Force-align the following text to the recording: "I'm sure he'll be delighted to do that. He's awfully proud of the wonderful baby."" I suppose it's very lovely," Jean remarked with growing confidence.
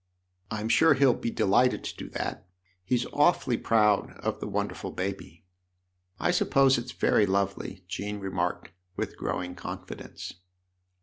"I'm 0.49 0.67
sure 0.67 0.95
he'll 0.95 1.13
be 1.13 1.29
delighted 1.29 1.83
to 1.83 1.95
do 1.95 2.09
that. 2.09 2.49
He's 2.83 3.05
awfully 3.13 3.55
proud 3.59 4.09
of 4.21 4.39
the 4.39 4.47
wonderful 4.47 4.89
baby."" 4.89 5.45
I 6.19 6.31
suppose 6.31 6.79
it's 6.79 6.91
very 6.91 7.27
lovely," 7.27 7.85
Jean 7.87 8.17
remarked 8.19 8.71
with 8.95 9.15
growing 9.15 9.53
confidence. 9.53 10.33